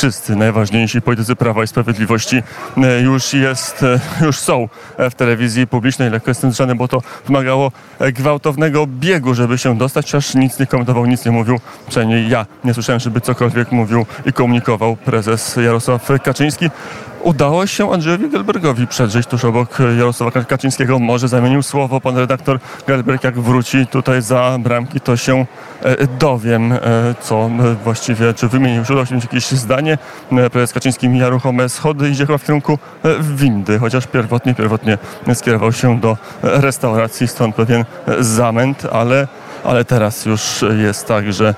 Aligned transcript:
wszyscy 0.00 0.36
najważniejsi 0.36 1.02
politycy 1.02 1.36
Prawa 1.36 1.64
i 1.64 1.66
Sprawiedliwości 1.66 2.42
e, 2.76 3.00
już 3.00 3.32
jest, 3.32 3.82
e, 3.82 4.00
już 4.26 4.38
są 4.38 4.68
w 4.98 5.14
telewizji 5.14 5.66
publicznej. 5.66 6.10
Lekko 6.10 6.30
jestem 6.30 6.52
zrzany, 6.52 6.74
bo 6.74 6.88
to 6.88 7.02
wymagało 7.26 7.72
e, 7.98 8.12
gwałtownego 8.12 8.86
biegu, 8.86 9.34
żeby 9.34 9.58
się 9.58 9.78
dostać, 9.78 10.06
chociaż 10.06 10.34
nic 10.34 10.58
nie 10.58 10.66
komentował, 10.66 11.06
nic 11.06 11.24
nie 11.24 11.32
mówił. 11.32 11.60
Przynajmniej 11.88 12.28
ja 12.28 12.46
nie 12.64 12.74
słyszałem, 12.74 13.00
żeby 13.00 13.20
cokolwiek 13.20 13.72
mówił 13.72 14.06
i 14.26 14.32
komunikował 14.32 14.96
prezes 14.96 15.56
Jarosław 15.56 16.08
Kaczyński. 16.24 16.70
Udało 17.22 17.66
się 17.66 17.92
Andrzejowi 17.92 18.28
Gelbergowi 18.28 18.86
przedrzeć 18.86 19.26
tuż 19.26 19.44
obok 19.44 19.78
Jarosława 19.98 20.44
Kaczyńskiego. 20.44 20.98
Może 20.98 21.28
zamienił 21.28 21.62
słowo 21.62 22.00
pan 22.00 22.16
redaktor 22.16 22.58
Gelberg. 22.86 23.24
Jak 23.24 23.40
wróci 23.40 23.86
tutaj 23.86 24.22
za 24.22 24.56
bramki, 24.60 25.00
to 25.00 25.16
się 25.16 25.46
e, 25.82 26.06
dowiem, 26.06 26.72
e, 26.72 26.78
co 27.20 27.34
e, 27.34 27.74
właściwie, 27.84 28.34
czy 28.34 28.48
wymienił, 28.48 28.84
czy 28.84 29.06
się 29.06 29.14
jakieś 29.14 29.50
zdanie. 29.50 29.98
Prezes 30.52 30.72
Kaczyński 30.72 31.08
mija 31.08 31.28
ruchome 31.28 31.68
schody 31.68 32.08
i 32.08 32.12
idzie 32.12 32.26
chyba 32.26 32.38
w 32.38 32.44
kierunku 32.44 32.78
windy, 33.20 33.78
chociaż 33.78 34.06
pierwotnie, 34.06 34.54
pierwotnie 34.54 34.98
skierował 35.34 35.72
się 35.72 36.00
do 36.00 36.16
restauracji, 36.42 37.28
stąd 37.28 37.54
pewien 37.54 37.84
zamęt, 38.18 38.86
ale, 38.92 39.28
ale 39.64 39.84
teraz 39.84 40.26
już 40.26 40.64
jest 40.78 41.06
tak, 41.06 41.32
że 41.32 41.54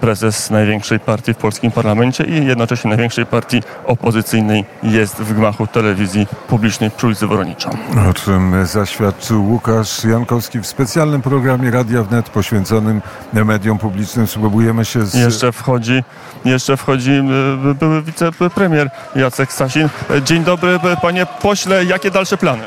prezes 0.00 0.50
największej 0.50 1.00
partii 1.00 1.34
w 1.34 1.36
polskim 1.36 1.70
parlamencie 1.70 2.24
i 2.24 2.46
jednocześnie 2.46 2.88
największej 2.88 3.26
partii 3.26 3.62
opozycyjnej 3.86 4.64
jest 4.82 5.14
w 5.14 5.34
gmachu 5.34 5.66
telewizji 5.66 6.26
publicznej 6.48 6.90
przy 6.90 7.06
ulicy 7.06 7.26
Woronicza. 7.26 7.70
O 8.10 8.14
czym 8.14 8.66
zaświadczył 8.66 9.50
Łukasz 9.50 10.04
Jankowski 10.04 10.60
w 10.60 10.66
specjalnym 10.66 11.22
programie 11.22 11.70
Radia 11.70 12.02
Wnet 12.02 12.28
poświęconym 12.28 13.02
mediom 13.32 13.78
publicznym. 13.78 14.26
Spróbujemy 14.26 14.84
się 14.84 15.06
z... 15.06 15.14
Jeszcze 15.14 15.52
wchodzi, 15.52 16.04
jeszcze 16.44 16.76
wchodzi 16.76 17.12
e, 17.12 17.74
były 17.74 18.02
wicepremier 18.02 18.90
Jacek 19.16 19.52
Sasin. 19.52 19.88
E, 20.10 20.22
dzień 20.22 20.44
dobry 20.44 20.78
panie 21.02 21.26
pośle, 21.26 21.84
jakie 21.84 22.10
dalsze 22.10 22.36
plany? 22.36 22.62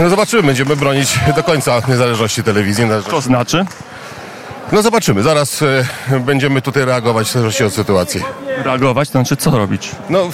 No 0.00 0.08
zobaczymy, 0.08 0.42
będziemy 0.42 0.76
bronić 0.76 1.18
do 1.36 1.42
końca 1.42 1.80
niezależności 1.88 2.42
telewizji. 2.42 2.84
To 3.10 3.20
znaczy? 3.20 3.64
No 4.72 4.82
zobaczymy, 4.82 5.22
zaraz 5.22 5.62
e, 5.62 5.84
będziemy 6.20 6.62
tutaj 6.62 6.84
reagować 6.84 7.26
w 7.26 7.32
zależności 7.32 7.64
od 7.64 7.74
sytuacji. 7.74 8.22
Reagować? 8.64 9.08
To 9.08 9.12
znaczy 9.12 9.36
co 9.36 9.50
robić? 9.50 9.90
No, 10.10 10.30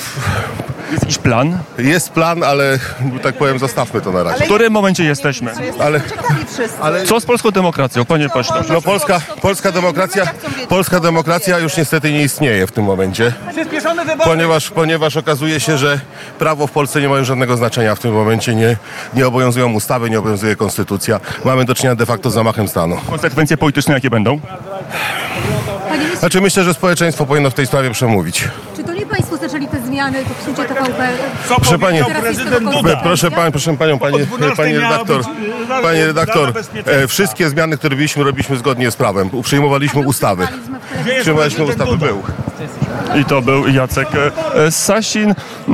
Jest 0.91 1.03
jakiś 1.03 1.19
plan? 1.19 1.59
jest 1.79 2.11
plan, 2.11 2.43
ale 2.45 2.79
tak 3.23 3.35
powiem, 3.39 3.59
zostawmy 3.59 4.01
to 4.01 4.13
na 4.13 4.25
W 4.25 4.27
razie. 4.27 4.45
którym 4.45 4.73
momencie 4.73 5.05
jesteśmy? 5.05 5.51
Ale, 5.81 6.01
Ale 6.81 7.05
Co 7.05 7.21
z 7.21 7.25
polską 7.27 7.51
demokracją, 7.51 8.05
panie 8.05 8.29
pośle? 8.29 8.63
no 8.69 8.83
polska, 8.83 9.21
polska 9.43 9.73
demokracja, 9.73 10.25
polska 10.69 11.01
demokracja 11.01 11.59
już 11.59 11.77
niestety 11.77 12.13
nie 12.13 12.23
istnieje 12.23 12.67
w 12.67 12.73
tym 12.73 12.85
momencie, 12.85 13.33
ponieważ, 14.25 14.71
ponieważ 14.71 15.17
okazuje 15.17 15.61
się, 15.61 15.79
że 15.79 16.01
prawo 16.39 16.67
w 16.67 16.71
Polsce 16.71 17.01
nie 17.01 17.09
ma 17.09 17.19
już 17.19 17.29
żadnego 17.29 17.57
znaczenia 17.57 17.95
w 17.95 17.99
tym 17.99 18.13
momencie, 18.13 18.55
nie, 18.55 18.77
nie 19.15 19.27
obowiązują 19.27 19.73
ustawy, 19.73 20.11
nie 20.11 20.19
obowiązuje 20.19 20.57
konstytucja. 20.57 21.21
Mamy 21.45 21.65
do 21.65 21.75
czynienia 21.75 21.95
de 21.95 22.07
facto 22.07 22.31
z 22.31 22.35
zamachem 22.35 22.69
stanu. 22.69 22.97
Konsekwencje 23.11 23.57
polityczne 23.57 23.95
jakie 23.95 24.11
będą? 24.11 24.41
Znaczy 26.19 26.41
myślę, 26.41 26.65
że 26.65 26.75
społeczeństwo 26.75 27.27
powinno 27.27 27.51
w 27.51 27.55
tej 27.55 27.67
sprawie 27.67 27.91
przemówić. 27.91 28.45
Czy 30.09 30.25
to 30.25 30.35
psucie 30.35 30.65
TVP? 30.65 31.09
Proszę 31.49 31.79
pani, 31.79 31.99
tego 31.99 32.11
Proszę, 32.11 32.35
konsekwencja? 32.61 32.97
proszę 33.03 33.31
pani, 33.31 33.53
proszę 33.53 33.77
panią, 33.77 33.99
pani, 33.99 34.19
pani 34.57 34.75
redaktor, 34.75 35.23
pani 35.83 36.05
redaktor, 36.05 36.53
e, 36.87 37.07
wszystkie 37.07 37.49
zmiany, 37.51 37.77
które 37.79 37.91
robiliśmy, 37.91 38.25
robiliśmy 38.25 38.57
zgodnie 38.57 38.91
z 38.91 38.97
prawem. 38.97 39.31
Przyjmowaliśmy 39.43 40.01
ustawy. 40.01 40.49
Przyjmowaliśmy 41.21 41.65
ustawy, 41.65 41.97
był. 41.99 42.23
I 43.21 43.25
to 43.25 43.43
był 43.43 43.69
Jacek 43.69 44.09
e, 44.55 44.71
Sasin. 44.71 45.31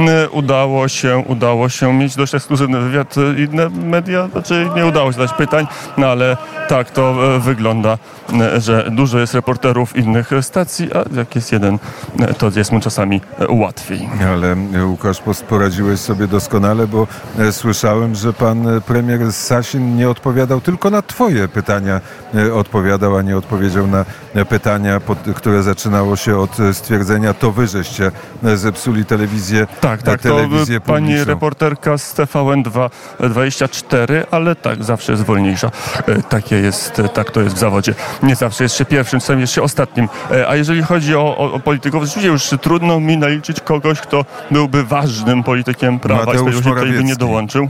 E, 0.09 0.29
Udało 0.31 0.89
się, 0.89 1.25
udało 1.27 1.69
się 1.69 1.93
mieć 1.95 2.17
dość 2.17 2.35
ekskluzywny 2.35 2.81
wywiad. 2.81 3.15
E, 3.19 3.41
Inne 3.45 3.69
media, 3.69 4.29
znaczy 4.29 4.69
nie 4.77 4.87
udało 4.87 5.13
się 5.13 5.19
dać 5.19 5.33
pytań, 5.33 5.67
no 5.99 6.07
ale 6.07 6.37
tak 6.69 6.91
to 6.91 7.35
e, 7.37 7.41
wygląda, 7.41 7.99
e, 8.41 8.61
że 8.61 8.89
dużo 8.91 9.19
jest 9.19 9.35
reporterów 9.35 9.97
innych 9.97 10.31
stacji, 10.41 10.89
a 10.95 11.17
jak 11.17 11.35
jest 11.35 11.53
jeden, 11.53 11.79
e, 12.21 12.35
to 12.35 12.51
jest 12.57 12.73
mu 12.73 12.81
czasami 12.81 13.21
e, 13.39 13.47
łatwiej. 13.53 14.09
Ale 14.33 14.57
e, 14.75 14.85
Łukasz, 14.87 15.21
poradziłeś 15.49 16.01
sobie 16.01 16.27
doskonale, 16.27 16.87
bo 16.87 17.07
e, 17.39 17.53
słyszałem, 17.53 18.15
że 18.15 18.33
pan 18.33 18.69
e, 18.69 18.81
premier 18.81 19.33
Sasin 19.33 19.97
nie 19.97 20.11
odpowiadał 20.11 20.61
tylko 20.61 20.91
na 20.91 21.03
twoje 21.03 21.49
pytania. 21.49 22.01
e, 22.35 22.55
Odpowiadał, 22.55 23.17
a 23.17 23.23
nie 23.23 23.37
odpowiedział 23.37 23.87
na 23.87 24.05
e, 24.35 24.45
pytania, 24.45 25.01
które 25.35 25.63
zaczynało 25.63 26.17
się 26.17 26.39
od 26.39 26.61
e, 26.61 26.75
stwierdzenia 27.07 27.35
to 27.35 27.53
wy 27.53 27.67
żeście 27.67 28.11
e, 28.45 28.57
zepsuli 28.57 29.05
telewizję, 29.05 29.67
Tak, 29.81 30.01
e, 30.01 30.03
tak, 30.03 30.23
to 30.23 30.29
telewizję 30.29 30.77
e, 30.77 30.81
pani 30.81 31.25
reporterka 31.25 31.99
z 31.99 32.15
TVN2 32.15 32.91
24, 33.21 34.27
ale 34.31 34.57
tak, 34.57 34.85
zawsze 34.85 35.13
jest 35.13 35.25
wolniejsza. 35.25 35.71
E, 36.07 36.23
Takie 36.23 36.57
jest, 36.57 36.99
e, 36.99 37.09
tak 37.09 37.31
to 37.31 37.41
jest 37.41 37.57
w 37.57 37.59
zawodzie. 37.59 37.95
Nie 38.23 38.37
zawsze 38.37 38.65
jest 38.65 38.77
się 38.77 38.85
pierwszym, 38.85 39.21
czasami 39.21 39.41
jest 39.41 39.53
się 39.53 39.63
ostatnim. 39.63 40.09
E, 40.31 40.49
A 40.49 40.57
jeżeli 40.57 40.83
chodzi 40.83 41.17
o, 41.17 41.37
o, 41.37 41.53
o 41.53 41.61
polityków, 41.61 42.05
rzeczywiście 42.05 42.31
już 42.31 42.51
trudno 42.61 43.01
mi 43.01 43.17
naliczyć 43.17 43.61
kogoś, 43.61 44.01
kto 44.01 44.25
byłby 44.51 44.85
ważnym 44.85 45.43
politykiem 45.43 46.01
Prawa 46.01 46.23
i 46.23 46.27
Mateusz 46.27 46.61
by 46.63 47.05
nie 47.05 47.17
dołączył. 47.17 47.69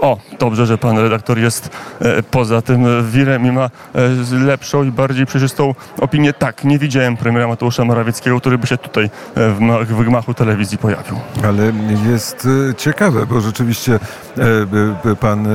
O, 0.00 0.18
dobrze, 0.38 0.66
że 0.66 0.78
pan 0.78 0.98
redaktor 0.98 1.38
jest 1.38 1.70
e, 2.00 2.22
poza 2.22 2.62
tym 2.62 3.10
wirem 3.10 3.46
i 3.46 3.52
ma 3.52 3.64
e, 3.64 3.70
lepszą 4.44 4.84
i 4.84 4.90
bardziej 4.90 5.26
przejrzystą 5.26 5.74
opinię. 6.00 6.32
Tak, 6.32 6.64
nie 6.64 6.78
widziałem 6.78 7.16
premiera 7.16 7.48
Mateusza 7.48 7.84
Morawieckiego, 7.84 8.40
który 8.40 8.58
by 8.58 8.66
się 8.66 8.76
tutaj 8.78 9.04
e, 9.04 9.50
w, 9.50 9.60
ma- 9.60 9.78
w 9.78 10.04
gmachu 10.04 10.34
telewizji 10.34 10.78
pojawił. 10.78 11.16
Ale 11.44 11.72
jest 12.10 12.48
ciekawe, 12.76 13.26
bo 13.26 13.40
rzeczywiście 13.40 13.98
pan 15.20 15.48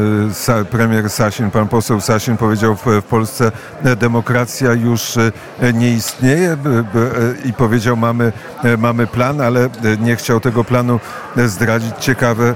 premier 0.72 1.10
Sasin, 1.10 1.52
pan 1.52 1.68
poseł 1.68 2.02
Sasin 2.02 2.38
powiedział 2.38 2.76
w, 2.76 3.04
Polsce 3.10 3.52
demokracja 3.98 4.74
już 4.74 5.14
nie 5.74 5.92
istnieje 5.94 6.58
i 7.46 7.54
powiedział 7.54 7.98
mamy, 7.98 8.32
mamy 8.78 9.08
plan, 9.08 9.42
ale 9.42 9.70
nie 10.00 10.16
chciał 10.16 10.40
tego 10.40 10.64
planu 10.64 11.00
zdradzić. 11.36 11.92
Ciekawe 12.00 12.56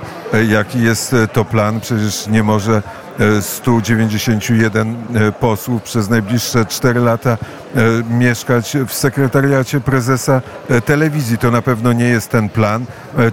jaki 0.50 0.82
jest 0.82 1.16
to 1.34 1.46
plan. 1.46 1.77
Przecież 1.82 2.28
nie 2.28 2.44
może 2.44 2.84
191 3.42 4.96
e, 5.16 5.32
posłów 5.32 5.84
przez 5.84 6.10
najbliższe 6.10 6.66
4 6.66 7.00
lata 7.00 7.30
e, 7.32 7.80
mieszkać 8.10 8.78
w 8.88 8.94
sekretariacie 8.94 9.80
prezesa 9.80 10.42
e, 10.70 10.82
telewizji. 10.82 11.38
To 11.38 11.52
na 11.52 11.62
pewno 11.62 11.94
nie 11.94 12.06
jest 12.06 12.30
ten 12.30 12.50
plan. 12.50 12.86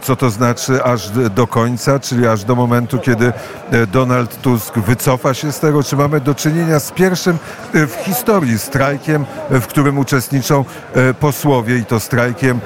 Co 0.02 0.16
to 0.16 0.30
znaczy 0.30 0.84
aż 0.84 1.10
do 1.10 1.46
końca, 1.46 1.98
czyli 1.98 2.26
aż 2.26 2.44
do 2.44 2.54
momentu, 2.54 2.98
kiedy 2.98 3.32
Donald 3.92 4.40
Tusk 4.42 4.78
wycofa 4.78 5.34
się 5.34 5.52
z 5.52 5.60
tego, 5.60 5.82
czy 5.82 5.96
mamy 5.96 6.20
do 6.20 6.34
czynienia 6.34 6.80
z 6.80 6.90
pierwszym 6.90 7.38
w 7.74 7.94
historii 8.04 8.58
strajkiem, 8.58 9.24
w 9.50 9.66
którym 9.66 9.98
uczestniczą 9.98 10.64
posłowie 11.20 11.78
i 11.78 11.84
to 11.84 12.00
strajkiem 12.00 12.60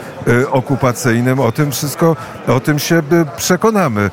okupacyjnym. 0.51 1.41
O 1.41 1.53
tym 1.53 1.71
wszystko, 1.71 2.17
o 2.47 2.61
tym 2.61 2.79
się 2.79 3.03
przekonamy. 3.37 4.11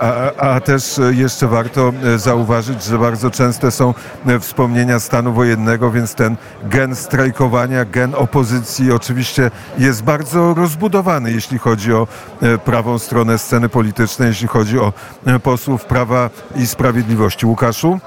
A, 0.00 0.32
a- 0.36 0.60
też 0.60 1.00
jeszcze 1.10 1.46
warto 1.46 1.92
e, 2.14 2.18
zauważyć, 2.44 2.84
że 2.84 2.98
bardzo 2.98 3.30
częste 3.30 3.70
są 3.70 3.94
e, 4.26 4.40
wspomnienia 4.40 5.00
stanu 5.00 5.32
wojennego, 5.32 5.90
więc 5.90 6.14
ten 6.14 6.36
gen 6.64 6.96
strajkowania, 6.96 7.84
gen 7.84 8.14
opozycji 8.14 8.92
oczywiście 8.92 9.50
jest 9.78 10.02
bardzo 10.02 10.54
rozbudowany, 10.54 11.32
jeśli 11.32 11.58
chodzi 11.58 11.92
o 11.92 12.06
e, 12.42 12.58
prawą 12.58 12.98
stronę 12.98 13.38
sceny 13.38 13.68
politycznej, 13.68 14.28
jeśli 14.28 14.48
chodzi 14.48 14.78
o 14.78 14.92
e, 15.26 15.38
posłów 15.38 15.84
Prawa 15.84 16.30
i 16.56 16.66
Sprawiedliwości. 16.66 17.46
Łukaszu? 17.46 18.00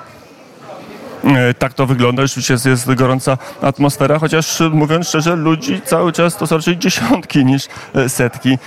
E, 1.27 1.53
Tak 1.53 1.73
to 1.73 1.85
wygląda, 1.85 2.21
rzeczywiście 2.27 2.53
jest, 2.53 2.65
jest 2.65 2.93
gorąca 2.93 3.37
atmosfera, 3.61 4.19
chociaż 4.19 4.61
e, 4.61 4.69
mówiąc 4.69 5.07
szczerze, 5.07 5.35
ludzi 5.35 5.81
cały 5.85 6.13
czas 6.13 6.37
to 6.37 6.47
są 6.47 6.55
raczej 6.55 6.77
dziesiątki 6.77 7.45
niż 7.45 7.67
e, 7.95 8.09
setki. 8.09 8.57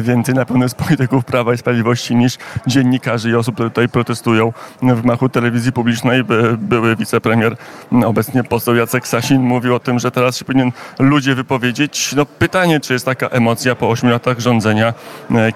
Więcej 0.00 0.34
na 0.34 0.44
pewno 0.44 0.64
jest 0.64 0.74
polityków 0.74 1.24
Prawa 1.24 1.54
i 1.54 1.58
Sprawiedliwości 1.58 2.16
niż 2.16 2.38
dziennikarzy 2.66 3.30
i 3.30 3.34
osób, 3.34 3.54
które 3.54 3.70
tutaj 3.70 3.88
protestują 3.88 4.52
w 4.82 5.04
machu 5.04 5.28
telewizji 5.28 5.72
publicznej. 5.72 6.24
By- 6.24 6.56
Były 6.58 6.96
wicepremier, 6.96 7.56
obecnie 8.04 8.44
poseł 8.44 8.74
Jacek 8.76 9.08
Sasin 9.08 9.42
mówił 9.42 9.74
o 9.74 9.80
tym, 9.80 9.98
że 9.98 10.10
teraz 10.10 10.36
się 10.36 10.44
powinien 10.44 10.72
ludzie 10.98 11.34
wypowiedzieć. 11.34 12.12
No 12.16 12.26
pytanie, 12.26 12.80
czy 12.80 12.92
jest 12.92 13.04
taka 13.04 13.28
emocja 13.28 13.74
po 13.74 13.90
ośmiu 13.90 14.10
latach 14.10 14.40
rządzenia, 14.40 14.94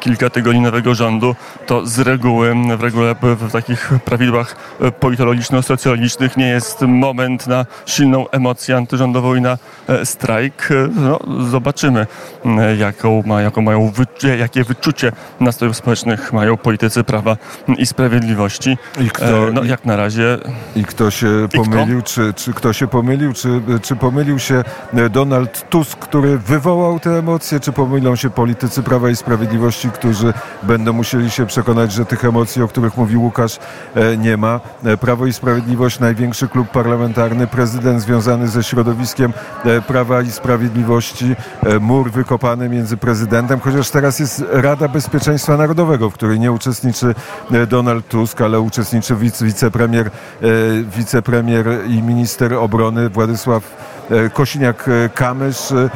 kilka 0.00 0.30
tygodni 0.30 0.60
nowego 0.60 0.94
rządu, 0.94 1.34
to 1.66 1.86
z 1.86 1.98
reguły, 1.98 2.54
w 2.76 2.80
regule 2.82 3.14
w, 3.22 3.52
takich 3.52 3.90
prawidłach 4.04 4.56
politologiczno-socjologicznych 5.00 6.36
nie 6.36 6.48
jest 6.48 6.53
moment 6.88 7.46
na 7.46 7.66
silną 7.86 8.28
emocję 8.30 8.76
antyrządową 8.76 9.34
i 9.34 9.40
na 9.40 9.58
e, 9.88 10.06
strajk. 10.06 10.68
E, 10.70 10.74
No, 10.94 11.20
zobaczymy, 11.50 12.06
m, 12.44 12.58
jaką, 12.78 13.22
ma, 13.26 13.42
jaką 13.42 13.62
mają 13.62 13.92
jakie 14.38 14.64
wyczucie 14.64 15.12
nastrojów 15.40 15.76
społecznych 15.76 16.32
mają 16.32 16.56
politycy 16.56 17.04
Prawa 17.04 17.36
i 17.78 17.86
Sprawiedliwości. 17.86 18.78
I 19.00 19.10
kto- 19.10 19.48
E, 19.48 19.52
No, 19.52 19.64
jak 19.64 19.84
na 19.84 19.96
razie 19.96 20.38
I 20.76 20.84
kto 20.84 21.10
się 21.10 21.26
kto? 21.48 21.62
pomylił, 21.64 22.02
czy, 22.02 22.34
czy 22.34 22.52
kto 22.52 22.72
się 22.72 22.86
pomylił, 22.86 23.32
czy, 23.32 23.48
czy 23.82 23.96
pomylił 23.96 24.38
się 24.38 24.64
e, 24.94 25.08
Donald 25.10 25.68
Tusk, 25.70 25.98
który 25.98 26.38
wywołał 26.38 27.00
te 27.00 27.10
emocje, 27.18 27.60
czy 27.60 27.72
pomylą 27.72 28.16
się 28.16 28.30
politycy 28.30 28.82
Prawa 28.82 29.10
i 29.10 29.16
Sprawiedliwości, 29.16 29.90
którzy 29.90 30.32
będą 30.62 30.92
musieli 30.92 31.30
się 31.30 31.46
przekonać, 31.46 31.92
że 31.92 32.04
tych 32.06 32.24
emocji, 32.24 32.62
o 32.62 32.68
których 32.68 32.96
mówił 32.96 33.22
Łukasz, 33.22 33.58
e, 33.94 34.16
nie 34.16 34.36
ma. 34.36 34.60
E, 34.84 34.96
Prawo 34.96 35.26
i 35.26 35.32
Sprawiedliwość, 35.32 35.98
największy 36.00 36.43
klub 36.48 36.68
parlamentarny, 36.68 37.46
prezydent 37.46 38.00
związany 38.00 38.48
ze 38.48 38.62
środowiskiem 38.62 39.32
e, 39.64 39.80
Prawa 39.82 40.22
i 40.22 40.30
Sprawiedliwości, 40.30 41.36
e, 41.62 41.78
mur 41.78 42.10
wykopany 42.10 42.68
między 42.68 42.96
prezydentem, 42.96 43.60
chociaż 43.60 43.90
teraz 43.90 44.18
jest 44.18 44.44
Rada 44.50 44.88
Bezpieczeństwa 44.88 45.56
Narodowego, 45.56 46.10
w 46.10 46.14
której 46.14 46.40
nie 46.40 46.52
uczestniczy 46.52 47.14
e, 47.52 47.66
Donald 47.66 48.08
Tusk, 48.08 48.40
ale 48.40 48.60
uczestniczy 48.60 49.16
wice, 49.16 49.44
wicepremier, 49.44 50.10
wicepremier 50.96 51.66
i 51.88 52.02
minister 52.02 52.54
obrony 52.54 53.08
Władysław 53.08 53.62
Kosiniak-Kamysz. 54.34 55.88